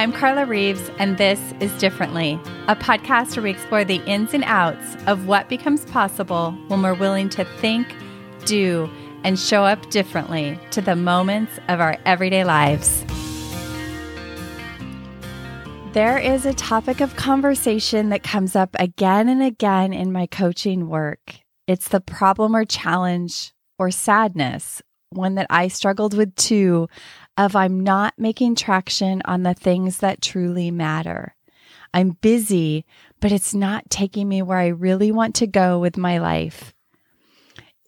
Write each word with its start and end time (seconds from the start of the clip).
I'm 0.00 0.14
Carla 0.14 0.46
Reeves, 0.46 0.90
and 0.98 1.18
this 1.18 1.38
is 1.60 1.70
Differently, 1.76 2.40
a 2.68 2.74
podcast 2.74 3.36
where 3.36 3.42
we 3.42 3.50
explore 3.50 3.84
the 3.84 4.02
ins 4.06 4.32
and 4.32 4.44
outs 4.44 4.96
of 5.06 5.26
what 5.26 5.50
becomes 5.50 5.84
possible 5.84 6.52
when 6.68 6.80
we're 6.80 6.94
willing 6.94 7.28
to 7.28 7.44
think, 7.44 7.86
do, 8.46 8.88
and 9.24 9.38
show 9.38 9.66
up 9.66 9.90
differently 9.90 10.58
to 10.70 10.80
the 10.80 10.96
moments 10.96 11.52
of 11.68 11.80
our 11.80 11.98
everyday 12.06 12.44
lives. 12.44 13.04
There 15.92 16.16
is 16.16 16.46
a 16.46 16.54
topic 16.54 17.02
of 17.02 17.16
conversation 17.16 18.08
that 18.08 18.22
comes 18.22 18.56
up 18.56 18.74
again 18.78 19.28
and 19.28 19.42
again 19.42 19.92
in 19.92 20.12
my 20.12 20.24
coaching 20.24 20.88
work. 20.88 21.40
It's 21.66 21.88
the 21.88 22.00
problem 22.00 22.56
or 22.56 22.64
challenge 22.64 23.52
or 23.78 23.90
sadness, 23.90 24.80
one 25.10 25.34
that 25.34 25.48
I 25.50 25.68
struggled 25.68 26.14
with 26.14 26.34
too, 26.36 26.88
of 27.36 27.56
I'm 27.56 27.80
not 27.80 28.14
making 28.18 28.54
traction 28.54 29.22
on 29.24 29.42
the 29.42 29.54
things 29.54 29.98
that 29.98 30.22
truly 30.22 30.70
matter. 30.70 31.34
I'm 31.92 32.10
busy, 32.20 32.84
but 33.20 33.32
it's 33.32 33.54
not 33.54 33.90
taking 33.90 34.28
me 34.28 34.42
where 34.42 34.58
I 34.58 34.68
really 34.68 35.10
want 35.10 35.34
to 35.36 35.46
go 35.46 35.78
with 35.78 35.96
my 35.96 36.18
life. 36.18 36.72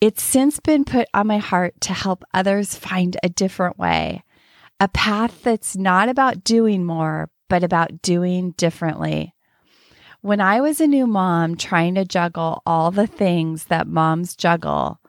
It's 0.00 0.22
since 0.22 0.58
been 0.58 0.84
put 0.84 1.06
on 1.14 1.28
my 1.28 1.38
heart 1.38 1.80
to 1.82 1.92
help 1.92 2.24
others 2.34 2.74
find 2.74 3.16
a 3.22 3.28
different 3.28 3.78
way, 3.78 4.24
a 4.80 4.88
path 4.88 5.42
that's 5.44 5.76
not 5.76 6.08
about 6.08 6.42
doing 6.42 6.84
more, 6.84 7.30
but 7.48 7.62
about 7.62 8.02
doing 8.02 8.52
differently. 8.52 9.34
When 10.22 10.40
I 10.40 10.60
was 10.60 10.80
a 10.80 10.86
new 10.86 11.06
mom 11.06 11.56
trying 11.56 11.94
to 11.96 12.04
juggle 12.04 12.62
all 12.64 12.90
the 12.90 13.06
things 13.06 13.66
that 13.66 13.86
moms 13.86 14.34
juggle, 14.34 15.00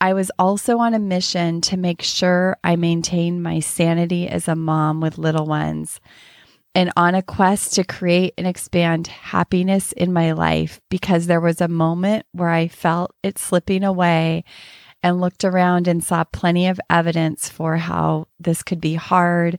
I 0.00 0.12
was 0.12 0.30
also 0.38 0.78
on 0.78 0.94
a 0.94 0.98
mission 0.98 1.60
to 1.62 1.76
make 1.76 2.02
sure 2.02 2.56
I 2.62 2.76
maintained 2.76 3.42
my 3.42 3.60
sanity 3.60 4.28
as 4.28 4.46
a 4.46 4.54
mom 4.54 5.00
with 5.00 5.16
little 5.16 5.46
ones 5.46 6.00
and 6.74 6.92
on 6.94 7.14
a 7.14 7.22
quest 7.22 7.72
to 7.74 7.84
create 7.84 8.34
and 8.36 8.46
expand 8.46 9.06
happiness 9.06 9.92
in 9.92 10.12
my 10.12 10.32
life 10.32 10.78
because 10.90 11.26
there 11.26 11.40
was 11.40 11.62
a 11.62 11.68
moment 11.68 12.26
where 12.32 12.50
I 12.50 12.68
felt 12.68 13.14
it 13.22 13.38
slipping 13.38 13.82
away 13.82 14.44
and 15.02 15.18
looked 15.18 15.44
around 15.44 15.88
and 15.88 16.04
saw 16.04 16.24
plenty 16.24 16.66
of 16.66 16.78
evidence 16.90 17.48
for 17.48 17.78
how 17.78 18.28
this 18.38 18.62
could 18.62 18.80
be 18.80 18.94
hard, 18.94 19.58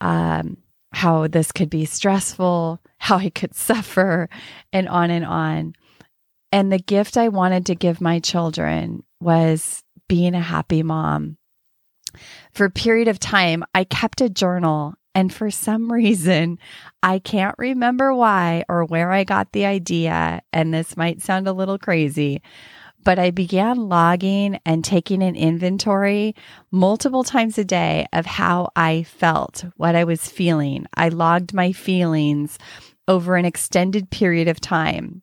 um, 0.00 0.56
how 0.94 1.26
this 1.26 1.52
could 1.52 1.68
be 1.68 1.84
stressful, 1.84 2.80
how 2.96 3.18
I 3.18 3.28
could 3.28 3.54
suffer, 3.54 4.30
and 4.72 4.88
on 4.88 5.10
and 5.10 5.26
on. 5.26 5.74
And 6.50 6.72
the 6.72 6.78
gift 6.78 7.18
I 7.18 7.28
wanted 7.28 7.66
to 7.66 7.74
give 7.74 8.00
my 8.00 8.20
children 8.20 9.04
was 9.22 9.82
being 10.08 10.34
a 10.34 10.40
happy 10.40 10.82
mom. 10.82 11.36
For 12.52 12.66
a 12.66 12.70
period 12.70 13.08
of 13.08 13.18
time, 13.18 13.64
I 13.74 13.84
kept 13.84 14.20
a 14.20 14.28
journal. 14.28 14.94
And 15.14 15.32
for 15.32 15.50
some 15.50 15.92
reason, 15.92 16.58
I 17.02 17.18
can't 17.18 17.54
remember 17.58 18.14
why 18.14 18.64
or 18.68 18.84
where 18.84 19.10
I 19.10 19.24
got 19.24 19.52
the 19.52 19.66
idea. 19.66 20.42
And 20.52 20.72
this 20.72 20.96
might 20.96 21.22
sound 21.22 21.48
a 21.48 21.52
little 21.52 21.78
crazy, 21.78 22.42
but 23.04 23.18
I 23.18 23.30
began 23.30 23.88
logging 23.88 24.60
and 24.64 24.84
taking 24.84 25.22
an 25.22 25.34
inventory 25.34 26.34
multiple 26.70 27.24
times 27.24 27.58
a 27.58 27.64
day 27.64 28.06
of 28.12 28.26
how 28.26 28.70
I 28.76 29.02
felt, 29.02 29.64
what 29.76 29.96
I 29.96 30.04
was 30.04 30.28
feeling. 30.28 30.86
I 30.94 31.08
logged 31.08 31.52
my 31.52 31.72
feelings 31.72 32.58
over 33.08 33.36
an 33.36 33.44
extended 33.44 34.10
period 34.10 34.48
of 34.48 34.60
time. 34.60 35.22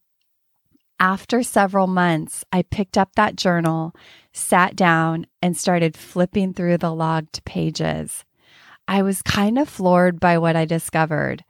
After 1.00 1.44
several 1.44 1.88
months, 1.88 2.44
I 2.52 2.64
picked 2.64 2.98
up 2.98 3.16
that 3.16 3.38
journal, 3.38 3.96
sat 4.34 4.76
down, 4.76 5.28
and 5.42 5.56
started 5.56 5.96
flipping 5.96 6.54
through 6.54 6.78
the 6.80 6.94
logged 6.94 7.44
pages. 7.46 8.26
I 8.88 9.02
was 9.02 9.22
kind 9.22 9.58
of 9.58 9.70
floored 9.70 10.20
by 10.20 10.38
what 10.38 10.58
I 10.58 10.66
discovered. 10.66 11.46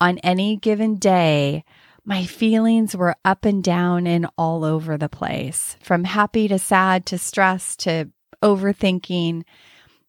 On 0.00 0.18
any 0.18 0.56
given 0.56 0.96
day, 0.96 1.64
my 2.04 2.24
feelings 2.24 2.96
were 2.96 3.14
up 3.24 3.44
and 3.44 3.62
down 3.62 4.06
and 4.06 4.26
all 4.36 4.64
over 4.64 4.96
the 4.96 5.08
place, 5.08 5.76
from 5.80 6.04
happy 6.04 6.48
to 6.48 6.58
sad 6.58 7.06
to 7.06 7.18
stressed 7.18 7.80
to 7.80 8.10
overthinking. 8.42 9.44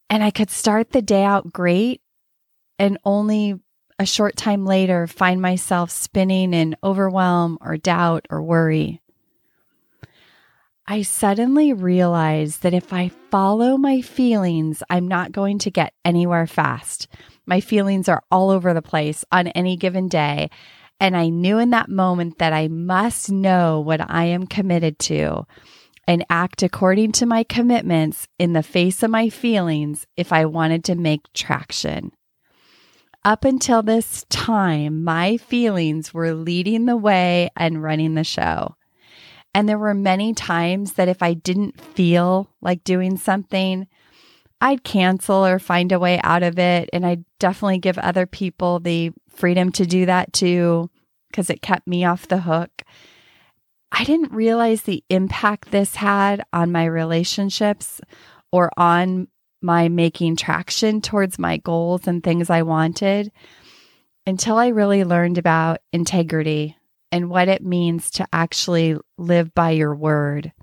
And 0.09 0.23
I 0.23 0.31
could 0.31 0.49
start 0.49 0.91
the 0.91 1.01
day 1.01 1.23
out 1.23 1.53
great 1.53 2.01
and 2.79 2.97
only 3.03 3.59
a 3.99 4.05
short 4.05 4.37
time 4.37 4.65
later 4.65 5.05
find 5.05 5.41
myself 5.41 5.91
spinning 5.91 6.53
in 6.53 6.75
overwhelm 6.81 7.57
or 7.59 7.75
doubt 7.75 8.25
or 8.29 8.41
worry. 8.41 9.01
I 10.87 11.03
suddenly 11.03 11.73
realized 11.73 12.63
that 12.63 12.73
if 12.73 12.93
I 12.93 13.11
follow 13.29 13.77
my 13.77 14.01
feelings, 14.01 14.81
I'm 14.89 15.07
not 15.07 15.31
going 15.31 15.59
to 15.59 15.69
get 15.69 15.93
anywhere 16.03 16.47
fast. 16.47 17.07
My 17.45 17.59
feelings 17.59 18.09
are 18.09 18.23
all 18.31 18.49
over 18.49 18.73
the 18.73 18.81
place 18.81 19.23
on 19.31 19.49
any 19.49 19.75
given 19.75 20.07
day, 20.07 20.49
and 20.99 21.15
I 21.15 21.29
knew 21.29 21.59
in 21.59 21.69
that 21.71 21.89
moment 21.89 22.39
that 22.39 22.53
I 22.53 22.69
must 22.69 23.29
know 23.29 23.79
what 23.81 24.01
I 24.09 24.25
am 24.25 24.47
committed 24.47 24.97
to 24.99 25.45
and 26.07 26.25
act 26.27 26.63
according 26.63 27.11
to 27.11 27.27
my 27.27 27.43
commitments 27.43 28.27
in 28.39 28.53
the 28.53 28.63
face 28.63 29.03
of 29.03 29.11
my 29.11 29.29
feelings 29.29 30.07
if 30.17 30.33
I 30.33 30.45
wanted 30.45 30.83
to 30.85 30.95
make 30.95 31.21
traction. 31.33 32.11
Up 33.25 33.43
until 33.43 33.83
this 33.83 34.25
time, 34.29 35.03
my 35.03 35.37
feelings 35.37 36.13
were 36.13 36.33
leading 36.33 36.85
the 36.85 36.97
way 36.97 37.49
and 37.55 37.83
running 37.83 38.15
the 38.15 38.23
show. 38.23 38.75
And 39.53 39.67
there 39.67 39.77
were 39.77 39.93
many 39.93 40.33
times 40.33 40.93
that 40.93 41.09
if 41.09 41.21
I 41.21 41.33
didn't 41.33 41.81
feel 41.81 42.49
like 42.61 42.83
doing 42.83 43.17
something, 43.17 43.87
I'd 44.61 44.83
cancel 44.83 45.45
or 45.45 45.59
find 45.59 45.91
a 45.91 45.99
way 45.99 46.19
out 46.23 46.43
of 46.43 46.57
it. 46.59 46.89
And 46.93 47.05
I 47.05 47.19
definitely 47.39 47.79
give 47.79 47.97
other 47.97 48.25
people 48.25 48.79
the 48.79 49.11
freedom 49.29 49.71
to 49.73 49.85
do 49.85 50.05
that 50.05 50.31
too, 50.31 50.89
because 51.29 51.49
it 51.49 51.61
kept 51.61 51.87
me 51.87 52.05
off 52.05 52.27
the 52.27 52.41
hook. 52.41 52.83
I 53.91 54.03
didn't 54.03 54.31
realize 54.31 54.83
the 54.83 55.03
impact 55.09 55.71
this 55.71 55.95
had 55.95 56.43
on 56.53 56.71
my 56.71 56.85
relationships 56.85 57.99
or 58.51 58.71
on 58.77 59.27
my 59.61 59.89
making 59.89 60.35
traction 60.35 61.01
towards 61.01 61.39
my 61.39 61.57
goals 61.57 62.07
and 62.07 62.23
things 62.23 62.49
I 62.49 62.61
wanted 62.61 63.31
until 64.25 64.57
I 64.57 64.67
really 64.67 65.03
learned 65.03 65.37
about 65.37 65.79
integrity 65.91 66.77
and 67.11 67.29
what 67.29 67.47
it 67.47 67.63
means 67.63 68.11
to 68.11 68.27
actually 68.31 68.97
live 69.17 69.53
by 69.53 69.71
your 69.71 69.95
word. 69.95 70.53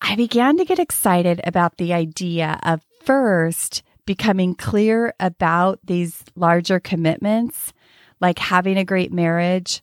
I 0.00 0.14
began 0.14 0.56
to 0.58 0.64
get 0.64 0.78
excited 0.78 1.40
about 1.44 1.76
the 1.76 1.92
idea 1.92 2.60
of 2.62 2.86
first 3.04 3.82
becoming 4.06 4.54
clear 4.54 5.12
about 5.18 5.80
these 5.84 6.24
larger 6.36 6.80
commitments, 6.80 7.72
like 8.20 8.38
having 8.38 8.78
a 8.78 8.84
great 8.84 9.12
marriage 9.12 9.82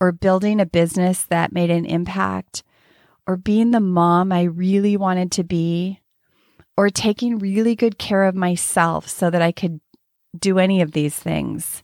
or 0.00 0.12
building 0.12 0.60
a 0.60 0.66
business 0.66 1.24
that 1.24 1.52
made 1.52 1.70
an 1.70 1.84
impact 1.84 2.62
or 3.26 3.36
being 3.36 3.72
the 3.72 3.80
mom 3.80 4.30
I 4.30 4.44
really 4.44 4.96
wanted 4.96 5.32
to 5.32 5.44
be 5.44 6.00
or 6.76 6.90
taking 6.90 7.38
really 7.38 7.74
good 7.74 7.98
care 7.98 8.24
of 8.24 8.34
myself 8.34 9.08
so 9.08 9.30
that 9.30 9.42
I 9.42 9.52
could 9.52 9.80
do 10.38 10.58
any 10.58 10.82
of 10.82 10.92
these 10.92 11.14
things. 11.14 11.82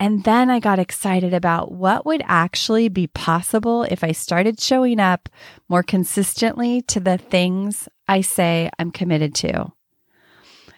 And 0.00 0.24
then 0.24 0.50
I 0.50 0.58
got 0.58 0.80
excited 0.80 1.32
about 1.32 1.70
what 1.70 2.04
would 2.04 2.22
actually 2.26 2.88
be 2.88 3.06
possible 3.06 3.84
if 3.84 4.02
I 4.02 4.10
started 4.10 4.58
showing 4.58 4.98
up 4.98 5.28
more 5.68 5.84
consistently 5.84 6.82
to 6.82 6.98
the 6.98 7.18
things 7.18 7.88
I 8.08 8.20
say 8.22 8.68
I'm 8.80 8.90
committed 8.90 9.32
to. 9.36 9.70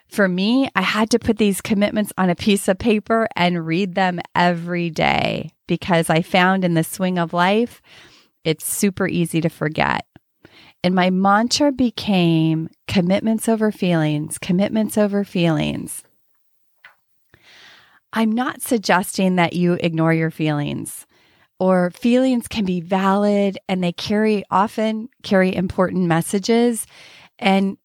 For 0.08 0.28
me, 0.28 0.68
I 0.76 0.82
had 0.82 1.10
to 1.10 1.18
put 1.18 1.38
these 1.38 1.62
commitments 1.62 2.12
on 2.18 2.28
a 2.28 2.36
piece 2.36 2.68
of 2.68 2.78
paper 2.78 3.26
and 3.34 3.66
read 3.66 3.94
them 3.94 4.20
every 4.34 4.90
day 4.90 5.50
because 5.66 6.10
I 6.10 6.20
found 6.20 6.62
in 6.62 6.74
the 6.74 6.84
swing 6.84 7.18
of 7.18 7.32
life, 7.32 7.80
it's 8.44 8.66
super 8.66 9.08
easy 9.08 9.40
to 9.40 9.48
forget. 9.48 10.06
And 10.84 10.94
my 10.94 11.08
mantra 11.08 11.72
became 11.72 12.68
commitments 12.86 13.48
over 13.48 13.72
feelings, 13.72 14.36
commitments 14.36 14.98
over 14.98 15.24
feelings. 15.24 16.04
I'm 18.12 18.30
not 18.30 18.60
suggesting 18.60 19.36
that 19.36 19.54
you 19.54 19.78
ignore 19.80 20.12
your 20.12 20.30
feelings 20.30 21.06
or 21.58 21.90
feelings 21.90 22.48
can 22.48 22.66
be 22.66 22.82
valid 22.82 23.56
and 23.66 23.82
they 23.82 23.92
carry 23.92 24.44
often 24.50 25.08
carry 25.22 25.56
important 25.56 26.04
messages 26.04 26.86
and 27.38 27.78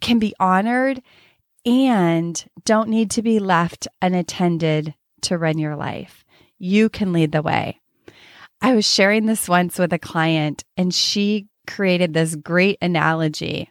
can 0.00 0.20
be 0.20 0.32
honored 0.38 1.02
and 1.66 2.44
don't 2.64 2.88
need 2.88 3.10
to 3.10 3.22
be 3.22 3.40
left 3.40 3.88
unattended 4.00 4.94
to 5.22 5.38
run 5.38 5.58
your 5.58 5.74
life. 5.74 6.24
You 6.56 6.88
can 6.88 7.12
lead 7.12 7.32
the 7.32 7.42
way. 7.42 7.80
I 8.60 8.74
was 8.74 8.86
sharing 8.86 9.26
this 9.26 9.48
once 9.48 9.76
with 9.76 9.92
a 9.92 9.98
client 9.98 10.62
and 10.76 10.94
she 10.94 11.48
created 11.66 12.14
this 12.14 12.34
great 12.34 12.78
analogy. 12.82 13.70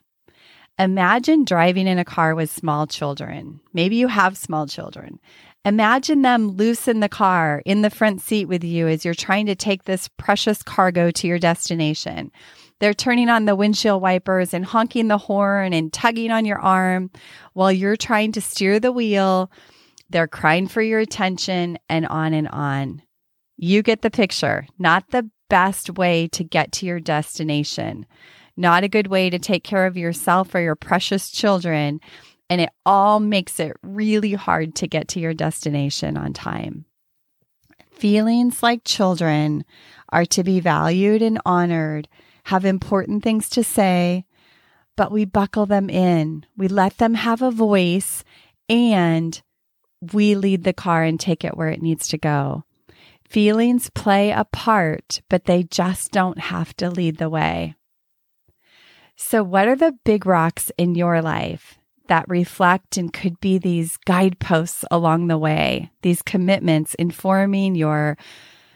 Imagine 0.79 1.45
driving 1.45 1.88
in 1.88 1.99
a 1.99 2.05
car 2.05 2.33
with 2.33 2.49
small 2.49 2.88
children. 2.88 3.59
Maybe 3.73 3.97
you 3.97 4.07
have 4.07 4.38
small 4.38 4.65
children. 4.65 5.19
Imagine 5.63 6.23
them 6.23 6.49
loose 6.49 6.88
in 6.88 7.01
the 7.01 7.09
car 7.09 7.61
in 7.65 7.83
the 7.83 7.91
front 7.91 8.21
seat 8.21 8.45
with 8.45 8.63
you 8.63 8.88
as 8.88 9.05
you're 9.05 9.13
trying 9.13 9.45
to 9.45 9.55
take 9.55 9.83
this 9.83 10.07
precious 10.17 10.63
cargo 10.63 11.11
to 11.11 11.27
your 11.27 11.38
destination. 11.38 12.31
They're 12.79 12.95
turning 12.95 13.29
on 13.29 13.45
the 13.45 13.55
windshield 13.55 14.01
wipers 14.01 14.55
and 14.55 14.65
honking 14.65 15.07
the 15.07 15.19
horn 15.19 15.71
and 15.71 15.93
tugging 15.93 16.31
on 16.31 16.45
your 16.45 16.57
arm 16.57 17.11
while 17.53 17.71
you're 17.71 17.95
trying 17.95 18.31
to 18.31 18.41
steer 18.41 18.79
the 18.79 18.91
wheel, 18.91 19.51
They're 20.11 20.27
crying 20.27 20.67
for 20.67 20.81
your 20.81 20.99
attention 20.99 21.79
and 21.88 22.05
on 22.05 22.33
and 22.33 22.47
on. 22.49 23.01
You 23.55 23.81
get 23.81 24.01
the 24.01 24.11
picture. 24.11 24.67
Not 24.77 25.09
the 25.11 25.29
best 25.51 25.89
way 25.89 26.30
to 26.30 26.45
get 26.45 26.71
to 26.71 26.86
your 26.86 27.01
destination, 27.01 28.06
not 28.56 28.86
a 28.86 28.88
good 28.88 29.07
way 29.07 29.30
to 29.30 29.38
take 29.38 29.65
care 29.65 29.86
of 29.86 29.98
yourself 29.98 30.56
or 30.56 30.62
your 30.62 30.77
precious 30.77 31.30
children. 31.30 32.00
And 32.50 32.62
it 32.62 32.69
all 32.86 33.19
makes 33.19 33.59
it 33.59 33.75
really 33.83 34.33
hard 34.33 34.75
to 34.75 34.88
get 34.88 35.09
to 35.09 35.19
your 35.19 35.33
destination 35.33 36.15
on 36.15 36.31
time. 36.31 36.86
Feelings 37.92 38.63
like 38.63 38.86
children 38.86 39.65
are 40.09 40.25
to 40.27 40.42
be 40.42 40.62
valued 40.62 41.21
and 41.21 41.39
honored, 41.45 42.07
have 42.45 42.63
important 42.63 43.21
things 43.21 43.50
to 43.50 43.63
say, 43.63 44.24
but 44.95 45.12
we 45.12 45.25
buckle 45.25 45.65
them 45.65 45.89
in. 45.89 46.45
We 46.56 46.69
let 46.69 46.98
them 46.98 47.15
have 47.15 47.42
a 47.42 47.51
voice 47.51 48.24
and 48.69 49.42
we 50.13 50.33
lead 50.36 50.63
the 50.63 50.74
car 50.74 51.03
and 51.03 51.19
take 51.19 51.44
it 51.44 51.57
where 51.57 51.69
it 51.69 51.81
needs 51.81 52.07
to 52.07 52.18
go. 52.18 52.63
Feelings 53.31 53.89
play 53.89 54.31
a 54.31 54.44
part, 54.44 55.22
but 55.30 55.45
they 55.45 55.63
just 55.63 56.12
don't 56.12 56.38
have 56.38 56.75
to 56.75 56.89
lead 56.89 57.16
the 57.16 57.30
way. 57.30 57.75
So, 59.16 59.42
what 59.42 59.69
are 59.69 59.75
the 59.78 59.98
big 60.04 60.25
rocks 60.25 60.69
in 60.78 60.95
your 60.95 61.22
life 61.22 61.78
that 62.10 62.28
reflect 62.28 62.98
and 62.98 63.13
could 63.13 63.39
be 63.39 63.57
these 63.57 63.95
guideposts 63.95 64.83
along 64.92 65.28
the 65.28 65.38
way, 65.38 65.92
these 66.01 66.22
commitments 66.22 66.94
informing 66.95 67.75
your 67.75 68.18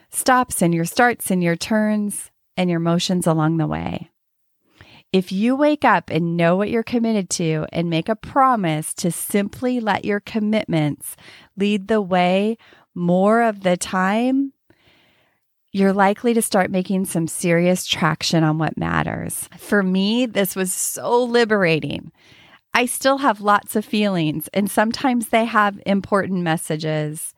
stops 0.10 0.62
and 0.62 0.74
your 0.74 0.86
starts 0.86 1.30
and 1.30 1.44
your 1.44 1.58
turns 1.58 2.32
and 2.56 2.70
your 2.70 2.80
motions 2.80 3.28
along 3.28 3.58
the 3.58 3.68
way? 3.68 4.10
If 5.12 5.34
you 5.34 5.58
wake 5.58 5.84
up 5.84 6.10
and 6.10 6.38
know 6.38 6.56
what 6.56 6.70
you're 6.70 6.82
committed 6.82 7.30
to 7.32 7.66
and 7.74 7.90
make 7.90 8.08
a 8.08 8.16
promise 8.16 8.94
to 8.96 9.12
simply 9.12 9.82
let 9.82 10.06
your 10.06 10.22
commitments 10.22 11.18
lead 11.58 11.90
the 11.90 12.02
way 12.02 12.58
more 12.96 13.44
of 13.44 13.62
the 13.62 13.78
time, 13.78 14.54
you're 15.72 15.94
likely 15.94 16.34
to 16.34 16.42
start 16.42 16.72
making 16.72 17.06
some 17.06 17.28
serious 17.28 17.86
traction 17.86 18.44
on 18.44 18.58
what 18.58 18.78
matters. 18.78 19.50
For 19.58 19.84
me, 19.84 20.26
this 20.26 20.56
was 20.56 20.72
so 20.72 21.24
liberating. 21.24 22.14
I 22.74 22.86
still 22.86 23.18
have 23.20 23.42
lots 23.42 23.76
of 23.76 23.84
feelings, 23.84 24.50
and 24.54 24.72
sometimes 24.72 25.30
they 25.30 25.46
have 25.46 25.82
important 25.86 26.44
messages. 26.44 27.34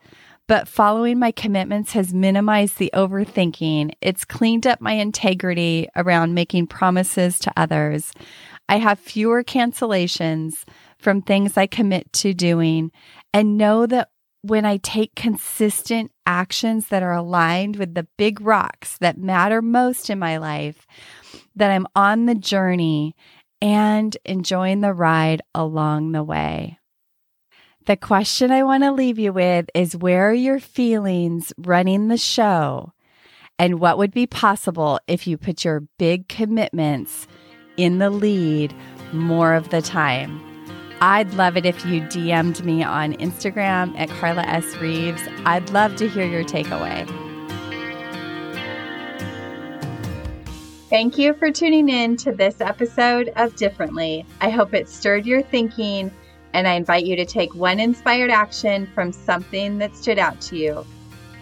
But 0.47 0.67
following 0.67 1.19
my 1.19 1.31
commitments 1.31 1.91
has 1.91 2.13
minimized 2.13 2.77
the 2.77 2.91
overthinking. 2.93 3.91
It's 4.01 4.23
cleaned 4.23 4.65
up 4.65 4.79
my 4.79 4.93
integrity 4.93 5.89
around 5.95 6.33
making 6.33 6.67
promises 6.67 7.37
to 7.39 7.51
others. 7.57 8.13
I 8.69 8.77
have 8.77 8.99
fewer 8.99 9.43
cancellations 9.43 10.63
from 10.99 11.21
things 11.21 11.57
I 11.57 11.67
commit 11.67 12.11
to 12.13 12.33
doing 12.33 12.91
and 13.33 13.57
know 13.57 13.85
that 13.87 14.09
when 14.47 14.65
I 14.65 14.77
take 14.77 15.15
consistent 15.15 16.11
actions 16.25 16.87
that 16.87 17.03
are 17.03 17.13
aligned 17.13 17.75
with 17.75 17.93
the 17.93 18.07
big 18.17 18.41
rocks 18.41 18.97
that 18.99 19.17
matter 19.17 19.61
most 19.61 20.09
in 20.09 20.19
my 20.19 20.37
life, 20.37 20.87
that 21.55 21.71
I'm 21.71 21.87
on 21.95 22.25
the 22.25 22.35
journey 22.35 23.15
and 23.61 24.15
enjoying 24.25 24.81
the 24.81 24.93
ride 24.93 25.41
along 25.53 26.11
the 26.11 26.23
way. 26.23 26.79
The 27.87 27.97
question 27.97 28.51
I 28.51 28.63
want 28.63 28.83
to 28.83 28.91
leave 28.91 29.17
you 29.17 29.33
with 29.33 29.69
is 29.73 29.95
where 29.95 30.29
are 30.29 30.33
your 30.33 30.59
feelings 30.59 31.53
running 31.57 32.07
the 32.07 32.17
show? 32.17 32.93
And 33.59 33.79
what 33.79 33.97
would 33.97 34.11
be 34.13 34.27
possible 34.27 34.99
if 35.07 35.25
you 35.25 35.37
put 35.37 35.65
your 35.65 35.83
big 35.97 36.27
commitments 36.27 37.27
in 37.75 37.97
the 37.97 38.09
lead 38.09 38.75
more 39.13 39.53
of 39.53 39.69
the 39.69 39.81
time? 39.81 40.46
I'd 40.99 41.31
love 41.35 41.57
it 41.57 41.65
if 41.65 41.85
you 41.85 42.01
DM'd 42.01 42.65
me 42.65 42.83
on 42.83 43.13
Instagram 43.17 43.95
at 43.99 44.09
Carla 44.09 44.41
S. 44.41 44.75
Reeves. 44.77 45.21
I'd 45.45 45.69
love 45.69 45.95
to 45.97 46.09
hear 46.09 46.25
your 46.25 46.43
takeaway. 46.43 47.07
Thank 50.89 51.19
you 51.19 51.35
for 51.35 51.51
tuning 51.51 51.89
in 51.89 52.17
to 52.17 52.31
this 52.31 52.61
episode 52.61 53.31
of 53.35 53.55
Differently. 53.55 54.25
I 54.41 54.49
hope 54.49 54.73
it 54.73 54.89
stirred 54.89 55.27
your 55.27 55.43
thinking, 55.43 56.09
and 56.53 56.67
I 56.67 56.73
invite 56.73 57.05
you 57.05 57.15
to 57.17 57.25
take 57.25 57.53
one 57.53 57.79
inspired 57.79 58.31
action 58.31 58.87
from 58.95 59.11
something 59.11 59.77
that 59.77 59.95
stood 59.95 60.17
out 60.17 60.41
to 60.41 60.57
you. 60.57 60.83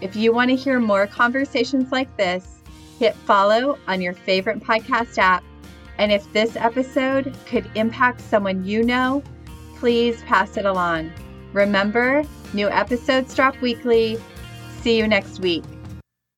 If 0.01 0.17
you 0.17 0.33
want 0.33 0.49
to 0.49 0.57
hear 0.57 0.81
more 0.81 1.07
conversations 1.07 1.93
like 1.93 2.17
this, 2.17 2.61
hit 2.99 3.15
follow 3.15 3.79
on 3.87 4.01
your 4.01 4.13
favorite 4.13 4.59
podcast 4.59 5.17
app. 5.17 5.45
And 5.97 6.11
if 6.11 6.33
this 6.33 6.57
episode 6.57 7.33
could 7.45 7.69
impact 7.75 8.19
someone 8.19 8.65
you 8.65 8.83
know, 8.83 9.23
please 9.85 10.23
pass 10.23 10.57
it 10.57 10.65
along. 10.65 11.13
Remember, 11.53 12.23
new 12.55 12.67
episodes 12.71 13.35
drop 13.35 13.55
weekly. 13.61 14.17
See 14.81 14.97
you 14.97 15.07
next 15.07 15.41
week. 15.41 15.63